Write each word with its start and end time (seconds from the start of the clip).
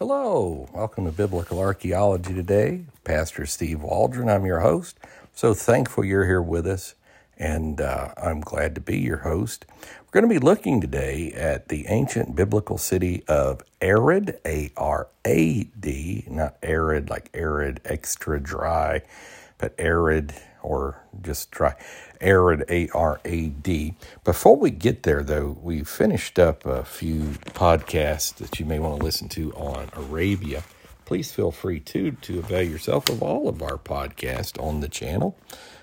Hello, 0.00 0.68
welcome 0.74 1.04
to 1.04 1.12
Biblical 1.12 1.60
Archaeology 1.60 2.34
today. 2.34 2.86
Pastor 3.04 3.46
Steve 3.46 3.80
Waldron, 3.80 4.28
I'm 4.28 4.44
your 4.44 4.58
host. 4.58 4.98
So 5.32 5.54
thankful 5.54 6.04
you're 6.04 6.26
here 6.26 6.42
with 6.42 6.66
us, 6.66 6.96
and 7.38 7.80
uh, 7.80 8.08
I'm 8.16 8.40
glad 8.40 8.74
to 8.74 8.80
be 8.80 8.98
your 8.98 9.18
host. 9.18 9.66
We're 9.80 10.20
going 10.20 10.28
to 10.28 10.40
be 10.40 10.44
looking 10.44 10.80
today 10.80 11.30
at 11.30 11.68
the 11.68 11.86
ancient 11.86 12.34
biblical 12.34 12.76
city 12.76 13.22
of 13.28 13.62
Arad, 13.80 14.40
A 14.44 14.72
R 14.76 15.06
A 15.24 15.62
D, 15.78 16.24
not 16.28 16.56
arid 16.60 17.08
like 17.08 17.30
arid, 17.32 17.80
extra 17.84 18.40
dry, 18.40 19.02
but 19.64 19.74
arid 19.78 20.34
or 20.62 21.02
just 21.22 21.50
dry. 21.50 21.74
arid 22.20 22.66
A 22.68 22.86
R 22.90 23.18
A 23.24 23.46
D. 23.48 23.94
Before 24.22 24.56
we 24.56 24.70
get 24.70 25.04
there, 25.04 25.22
though, 25.22 25.56
we 25.62 25.82
finished 25.82 26.38
up 26.38 26.66
a 26.66 26.84
few 26.84 27.20
podcasts 27.54 28.34
that 28.34 28.60
you 28.60 28.66
may 28.66 28.78
want 28.78 28.98
to 28.98 29.04
listen 29.04 29.30
to 29.30 29.54
on 29.54 29.88
Arabia. 29.94 30.64
Please 31.06 31.32
feel 31.32 31.50
free 31.50 31.80
to 31.80 32.10
to 32.10 32.40
avail 32.40 32.62
yourself 32.62 33.08
of 33.08 33.22
all 33.22 33.48
of 33.48 33.62
our 33.62 33.78
podcasts 33.78 34.62
on 34.62 34.80
the 34.80 34.88
channel. 34.88 35.34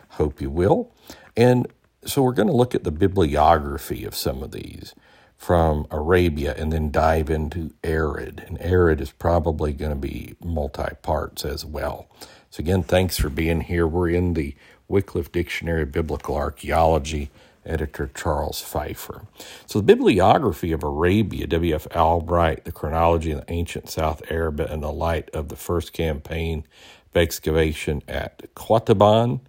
Hope 0.10 0.40
you 0.40 0.52
will. 0.52 0.92
And 1.36 1.66
so 2.06 2.22
we're 2.22 2.34
going 2.34 2.50
to 2.50 2.54
look 2.54 2.76
at 2.76 2.84
the 2.84 2.92
bibliography 2.92 4.06
of 4.06 4.14
some 4.14 4.44
of 4.44 4.52
these 4.52 4.94
from 5.42 5.88
Arabia 5.90 6.54
and 6.56 6.72
then 6.72 6.92
dive 6.92 7.28
into 7.28 7.74
Arad. 7.84 8.44
And 8.46 8.62
Arad 8.62 9.02
is 9.02 9.12
probably 9.12 9.74
going 9.74 9.90
to 9.90 9.98
be 9.98 10.36
multi 10.40 10.94
parts 11.02 11.44
as 11.44 11.66
well. 11.66 12.08
So, 12.52 12.62
again, 12.62 12.84
thanks 12.84 13.18
for 13.18 13.28
being 13.28 13.62
here. 13.62 13.88
We're 13.88 14.10
in 14.10 14.36
the 14.36 14.54
Wycliffe 14.88 15.32
Dictionary 15.32 15.82
of 15.82 15.92
Biblical 15.92 16.36
Archaeology, 16.36 17.32
editor 17.66 18.12
Charles 18.14 18.62
Pfeiffer. 18.62 19.26
So, 19.66 19.80
the 19.80 19.84
bibliography 19.84 20.72
of 20.74 20.84
Arabia, 20.84 21.48
W.F. 21.48 21.88
Albright, 21.96 22.64
the 22.66 22.72
chronology 22.72 23.32
of 23.32 23.40
the 23.40 23.52
ancient 23.52 23.90
South 23.90 24.22
Arabia 24.30 24.72
in 24.72 24.82
the 24.82 24.92
light 24.92 25.28
of 25.32 25.50
the 25.50 25.56
first 25.56 25.92
campaign 25.92 26.68
of 27.10 27.18
excavation 27.18 28.04
at 28.08 28.54
Qataban. 28.54 29.40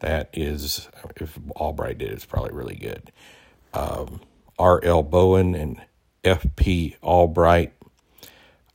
That 0.00 0.30
is, 0.32 0.88
if 1.14 1.38
Albright 1.54 1.98
did, 1.98 2.10
it's 2.10 2.24
probably 2.24 2.52
really 2.52 2.74
good. 2.74 3.12
Um, 3.72 4.20
R.L. 4.58 5.02
Bowen 5.04 5.54
and 5.54 5.80
F.P. 6.24 6.96
Albright 7.02 7.72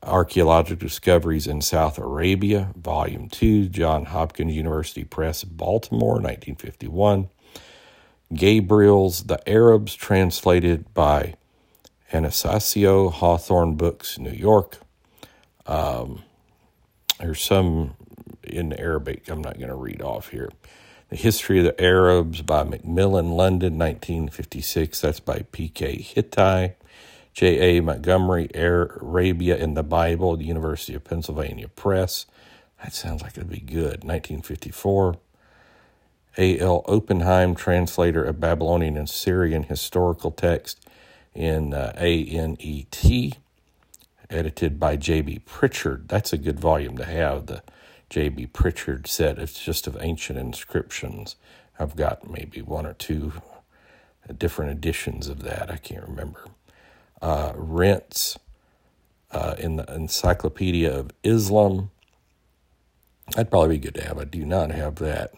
Archaeological 0.01 0.87
Discoveries 0.87 1.47
in 1.47 1.61
South 1.61 1.97
Arabia, 1.97 2.71
Volume 2.75 3.29
2, 3.29 3.69
John 3.69 4.05
Hopkins 4.05 4.53
University 4.53 5.03
Press, 5.03 5.43
Baltimore, 5.43 6.15
1951. 6.15 7.29
Gabrieli's 8.33 9.23
The 9.23 9.47
Arabs, 9.47 9.95
translated 9.95 10.93
by 10.93 11.35
Anastasio 12.11 13.09
Hawthorn 13.09 13.75
Books, 13.75 14.17
New 14.19 14.31
York. 14.31 14.79
Um, 15.65 16.23
there's 17.19 17.41
some 17.41 17.95
in 18.43 18.73
Arabic 18.73 19.29
I'm 19.29 19.41
not 19.41 19.57
going 19.57 19.69
to 19.69 19.75
read 19.75 20.01
off 20.01 20.29
here. 20.29 20.49
The 21.13 21.19
History 21.19 21.59
of 21.59 21.65
the 21.65 21.79
Arabs 21.79 22.41
by 22.41 22.63
Macmillan, 22.63 23.33
London, 23.33 23.77
1956. 23.77 24.99
That's 24.99 25.19
by 25.19 25.45
P.K. 25.51 25.97
Hitti. 25.97 26.73
J.A. 27.35 27.81
Montgomery, 27.81 28.49
Arabia 28.55 29.55
in 29.55 29.75
the 29.75 29.83
Bible, 29.83 30.35
the 30.35 30.45
University 30.45 30.95
of 30.95 31.03
Pennsylvania 31.03 31.67
Press. 31.67 32.25
That 32.83 32.95
sounds 32.95 33.21
like 33.21 33.37
it'd 33.37 33.47
be 33.47 33.59
good. 33.59 34.03
1954. 34.03 35.17
A.L. 36.39 36.83
Oppenheim, 36.87 37.53
translator 37.53 38.23
of 38.23 38.39
Babylonian 38.39 38.97
and 38.97 39.07
Assyrian 39.07 39.61
historical 39.61 40.31
text 40.31 40.83
in 41.35 41.75
uh, 41.75 41.93
A.N.E.T., 41.95 43.33
edited 44.31 44.79
by 44.79 44.95
J.B. 44.95 45.43
Pritchard. 45.45 46.07
That's 46.07 46.33
a 46.33 46.39
good 46.39 46.59
volume 46.59 46.97
to 46.97 47.05
have, 47.05 47.45
the 47.45 47.61
J.B. 48.13 48.45
Pritchard 48.45 49.07
set. 49.07 49.39
It's 49.39 49.59
just 49.59 49.87
of 49.87 49.97
ancient 49.99 50.37
inscriptions. 50.37 51.35
I've 51.79 51.95
got 51.95 52.29
maybe 52.29 52.61
one 52.61 52.85
or 52.85 52.93
two 52.93 53.33
different 54.37 54.69
editions 54.69 55.27
of 55.27 55.41
that. 55.41 55.71
I 55.71 55.77
can't 55.77 56.07
remember 56.07 56.45
uh, 57.23 57.53
Rentz 57.53 58.37
uh, 59.31 59.55
in 59.57 59.77
the 59.77 59.91
Encyclopedia 59.91 60.95
of 60.95 61.09
Islam. 61.23 61.89
That'd 63.31 63.49
probably 63.49 63.79
be 63.79 63.83
good 63.83 63.95
to 63.95 64.03
have. 64.03 64.19
I 64.19 64.25
do 64.25 64.45
not 64.45 64.69
have 64.69 64.97
that. 64.97 65.33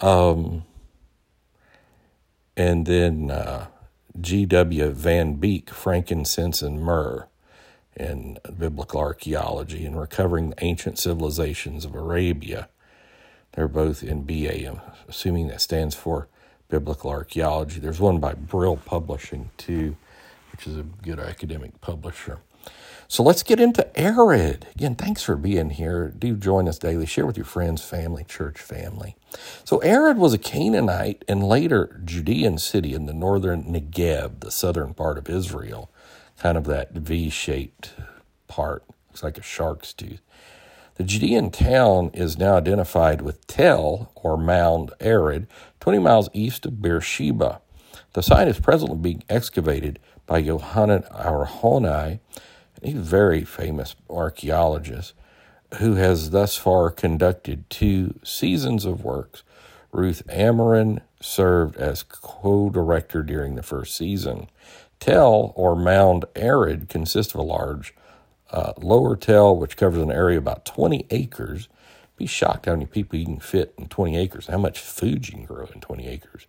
Um, 0.00 0.64
and 2.56 2.86
then 2.86 3.30
uh, 3.30 3.68
G.W. 4.20 4.90
Van 4.90 5.34
Beek, 5.34 5.70
Frankincense 5.70 6.60
and 6.60 6.82
Myrrh 6.82 7.28
in 7.98 8.38
Biblical 8.58 9.00
Archaeology 9.00 9.84
and 9.84 9.98
Recovering 9.98 10.50
the 10.50 10.64
Ancient 10.64 10.98
Civilizations 10.98 11.84
of 11.84 11.94
Arabia. 11.94 12.68
They're 13.52 13.68
both 13.68 14.02
in 14.02 14.24
BA, 14.24 14.68
I'm 14.68 14.80
assuming 15.08 15.48
that 15.48 15.60
stands 15.60 15.94
for 15.94 16.28
Biblical 16.68 17.10
Archaeology. 17.10 17.80
There's 17.80 18.00
one 18.00 18.18
by 18.18 18.34
Brill 18.34 18.76
Publishing, 18.76 19.50
too 19.56 19.96
which 20.58 20.66
is 20.66 20.76
a 20.76 20.82
good 20.82 21.20
academic 21.20 21.80
publisher. 21.80 22.38
So 23.06 23.22
let's 23.22 23.44
get 23.44 23.60
into 23.60 23.88
Arad. 23.96 24.66
Again, 24.74 24.96
thanks 24.96 25.22
for 25.22 25.36
being 25.36 25.70
here. 25.70 26.12
Do 26.18 26.36
join 26.36 26.68
us 26.68 26.78
daily. 26.78 27.06
Share 27.06 27.26
with 27.26 27.36
your 27.36 27.46
friends, 27.46 27.82
family, 27.82 28.24
church 28.24 28.58
family. 28.60 29.16
So 29.64 29.80
Arad 29.82 30.18
was 30.18 30.34
a 30.34 30.38
Canaanite 30.38 31.24
and 31.28 31.44
later 31.44 32.00
Judean 32.04 32.58
city 32.58 32.92
in 32.92 33.06
the 33.06 33.14
northern 33.14 33.64
Negev, 33.64 34.40
the 34.40 34.50
southern 34.50 34.94
part 34.94 35.16
of 35.16 35.30
Israel, 35.30 35.90
kind 36.38 36.56
of 36.56 36.64
that 36.64 36.92
V-shaped 36.92 37.94
part. 38.46 38.84
Looks 39.08 39.22
like 39.22 39.38
a 39.38 39.42
shark's 39.42 39.92
tooth. 39.92 40.20
The 40.96 41.04
Judean 41.04 41.50
town 41.50 42.10
is 42.12 42.38
now 42.38 42.56
identified 42.56 43.22
with 43.22 43.46
Tel, 43.46 44.10
or 44.16 44.36
Mound 44.36 44.92
Arad, 45.00 45.46
20 45.80 45.98
miles 46.00 46.28
east 46.32 46.66
of 46.66 46.82
Beersheba. 46.82 47.60
The 48.14 48.22
site 48.22 48.48
is 48.48 48.58
presently 48.58 48.98
being 48.98 49.22
excavated 49.28 50.00
by 50.26 50.38
Yohanan 50.38 51.02
Aharoni, 51.04 52.20
a 52.82 52.92
very 52.92 53.44
famous 53.44 53.94
archaeologist, 54.10 55.14
who 55.78 55.94
has 55.94 56.30
thus 56.30 56.56
far 56.56 56.90
conducted 56.90 57.68
two 57.70 58.18
seasons 58.24 58.84
of 58.84 59.04
works. 59.04 59.42
Ruth 59.92 60.22
Amiran 60.28 61.00
served 61.20 61.76
as 61.76 62.02
co 62.02 62.70
director 62.70 63.22
during 63.22 63.54
the 63.54 63.62
first 63.62 63.96
season. 63.96 64.48
Tell, 65.00 65.52
or 65.54 65.76
Mound 65.76 66.24
Arad 66.36 66.88
consists 66.88 67.34
of 67.34 67.40
a 67.40 67.44
large 67.44 67.94
uh, 68.50 68.72
lower 68.78 69.16
tell, 69.16 69.56
which 69.56 69.76
covers 69.76 70.02
an 70.02 70.10
area 70.10 70.38
about 70.38 70.64
20 70.64 71.06
acres. 71.10 71.68
Be 72.16 72.26
shocked 72.26 72.66
how 72.66 72.72
many 72.72 72.86
people 72.86 73.18
you 73.18 73.24
can 73.24 73.40
fit 73.40 73.74
in 73.78 73.88
20 73.88 74.16
acres, 74.16 74.46
how 74.48 74.58
much 74.58 74.80
food 74.80 75.28
you 75.28 75.34
can 75.34 75.44
grow 75.44 75.66
in 75.66 75.80
20 75.80 76.06
acres. 76.08 76.46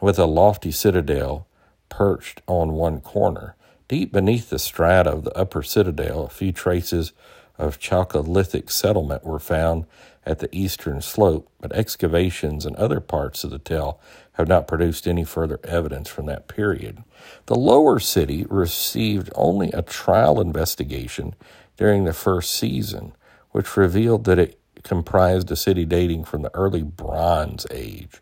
With 0.00 0.18
a 0.18 0.26
lofty 0.26 0.70
citadel 0.70 1.46
perched 1.88 2.42
on 2.46 2.72
one 2.72 3.00
corner. 3.00 3.56
Deep 3.88 4.12
beneath 4.12 4.50
the 4.50 4.58
strata 4.58 5.10
of 5.10 5.24
the 5.24 5.36
upper 5.36 5.62
citadel, 5.62 6.24
a 6.24 6.28
few 6.28 6.52
traces 6.52 7.12
of 7.58 7.78
Chalcolithic 7.78 8.70
settlement 8.70 9.24
were 9.24 9.38
found 9.38 9.86
at 10.24 10.38
the 10.38 10.54
eastern 10.54 11.00
slope, 11.00 11.50
but 11.60 11.72
excavations 11.72 12.64
in 12.64 12.76
other 12.76 13.00
parts 13.00 13.44
of 13.44 13.50
the 13.50 13.58
tell 13.58 14.00
have 14.32 14.46
not 14.46 14.68
produced 14.68 15.08
any 15.08 15.24
further 15.24 15.58
evidence 15.64 16.08
from 16.08 16.26
that 16.26 16.48
period. 16.48 17.02
The 17.46 17.56
lower 17.56 17.98
city 17.98 18.46
received 18.48 19.30
only 19.34 19.72
a 19.72 19.82
trial 19.82 20.40
investigation 20.40 21.34
during 21.76 22.04
the 22.04 22.12
first 22.12 22.50
season, 22.52 23.12
which 23.50 23.76
revealed 23.76 24.24
that 24.24 24.38
it 24.38 24.60
comprised 24.82 25.50
a 25.50 25.56
city 25.56 25.84
dating 25.84 26.24
from 26.24 26.42
the 26.42 26.54
early 26.54 26.82
Bronze 26.82 27.66
Age. 27.70 28.20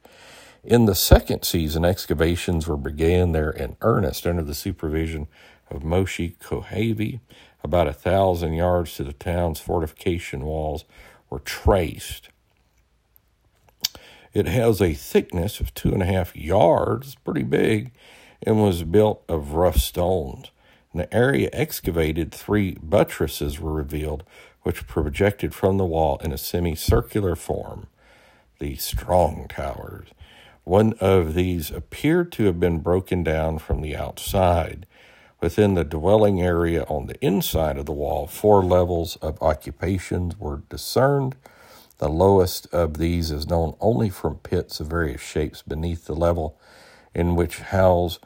In 0.64 0.86
the 0.86 0.94
second 0.94 1.44
season, 1.44 1.84
excavations 1.84 2.66
were 2.66 2.76
began 2.76 3.32
there 3.32 3.50
in 3.50 3.76
earnest 3.82 4.26
under 4.26 4.42
the 4.42 4.54
supervision 4.54 5.28
of 5.70 5.82
Moshe 5.82 6.36
Kochavi. 6.38 7.20
About 7.66 7.88
a 7.88 7.92
thousand 7.92 8.52
yards 8.52 8.94
to 8.94 9.02
the 9.02 9.12
town's 9.12 9.58
fortification 9.58 10.44
walls 10.44 10.84
were 11.28 11.40
traced. 11.40 12.28
It 14.32 14.46
has 14.46 14.80
a 14.80 14.94
thickness 14.94 15.58
of 15.58 15.74
two 15.74 15.92
and 15.92 16.00
a 16.00 16.06
half 16.06 16.36
yards, 16.36 17.16
pretty 17.16 17.42
big, 17.42 17.90
and 18.40 18.62
was 18.62 18.84
built 18.84 19.24
of 19.28 19.54
rough 19.54 19.78
stones. 19.78 20.52
In 20.94 20.98
the 20.98 21.12
area 21.12 21.50
excavated, 21.52 22.32
three 22.32 22.76
buttresses 22.80 23.58
were 23.58 23.72
revealed, 23.72 24.22
which 24.62 24.86
projected 24.86 25.52
from 25.52 25.76
the 25.76 25.84
wall 25.84 26.20
in 26.22 26.30
a 26.30 26.38
semicircular 26.38 27.34
form. 27.34 27.88
The 28.60 28.76
strong 28.76 29.48
towers 29.48 30.06
one 30.62 30.94
of 31.00 31.34
these 31.34 31.70
appeared 31.70 32.32
to 32.32 32.44
have 32.44 32.58
been 32.58 32.80
broken 32.80 33.22
down 33.22 33.58
from 33.58 33.82
the 33.82 33.96
outside. 33.96 34.84
Within 35.40 35.74
the 35.74 35.84
dwelling 35.84 36.40
area 36.40 36.84
on 36.84 37.06
the 37.06 37.24
inside 37.24 37.76
of 37.76 37.86
the 37.86 37.92
wall, 37.92 38.26
four 38.26 38.64
levels 38.64 39.16
of 39.16 39.40
occupations 39.42 40.38
were 40.38 40.62
discerned. 40.70 41.36
The 41.98 42.08
lowest 42.08 42.66
of 42.72 42.96
these 42.96 43.30
is 43.30 43.46
known 43.46 43.76
only 43.80 44.08
from 44.08 44.36
pits 44.36 44.80
of 44.80 44.88
various 44.88 45.20
shapes 45.20 45.62
beneath 45.62 46.06
the 46.06 46.14
level 46.14 46.58
in 47.14 47.36
which 47.36 47.58
house 47.58 48.18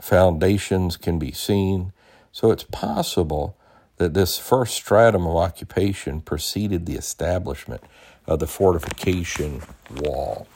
foundations 0.00 0.96
can 0.96 1.18
be 1.18 1.32
seen. 1.32 1.92
So 2.32 2.50
it's 2.50 2.64
possible 2.64 3.56
that 3.96 4.14
this 4.14 4.38
first 4.38 4.74
stratum 4.74 5.26
of 5.26 5.36
occupation 5.36 6.20
preceded 6.20 6.86
the 6.86 6.96
establishment 6.96 7.82
of 8.26 8.38
the 8.38 8.46
fortification 8.46 9.62
wall. 9.96 10.46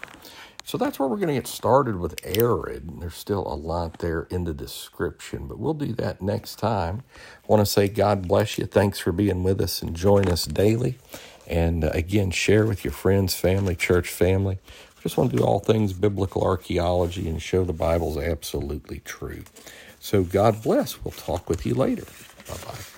So 0.65 0.79
that's 0.79 0.99
where 1.01 1.09
we're 1.09 1.17
going 1.19 1.29
to 1.29 1.35
get 1.35 1.49
started 1.49 1.97
with 1.99 2.17
Arad. 2.39 3.01
There's 3.01 3.17
still 3.17 3.47
a 3.47 3.57
lot 3.57 3.99
there 4.01 4.29
in 4.31 4.45
the 4.45 4.55
description, 4.55 5.49
but 5.49 5.59
we'll 5.61 5.75
do 5.75 5.95
that 5.95 6.23
next 6.23 6.57
time. 6.59 7.05
I 7.17 7.47
want 7.49 7.61
to 7.61 7.67
say 7.67 7.89
God 7.89 8.29
bless 8.29 8.59
you. 8.59 8.67
Thanks 8.67 9.01
for 9.01 9.13
being 9.13 9.45
with 9.45 9.61
us 9.61 9.83
and 9.83 9.97
join 9.97 10.29
us 10.29 10.47
daily. 10.47 10.99
And 11.49 11.85
uh, 11.85 11.91
again, 11.95 12.33
share 12.33 12.67
with 12.67 12.85
your 12.85 12.93
friends, 12.95 13.35
family, 13.35 13.77
church 13.77 14.09
family. 14.11 14.59
Just 15.03 15.19
want 15.19 15.33
to 15.33 15.39
do 15.39 15.45
all 15.45 15.61
things 15.61 15.93
biblical 15.95 16.43
archaeology 16.45 17.29
and 17.29 17.43
show 17.43 17.65
the 17.65 17.75
Bible's 17.75 18.19
absolutely 18.19 19.01
true. 19.01 19.45
So 20.01 20.25
God 20.25 20.63
bless. 20.63 21.05
We'll 21.05 21.13
talk 21.13 21.51
with 21.51 21.67
you 21.67 21.75
later. 21.75 22.07
Bye 22.49 22.57
bye. 22.67 22.94